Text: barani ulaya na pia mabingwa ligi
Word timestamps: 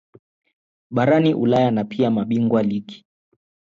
barani 0.91 1.33
ulaya 1.33 1.71
na 1.71 1.83
pia 1.83 2.11
mabingwa 2.11 2.63
ligi 2.63 3.05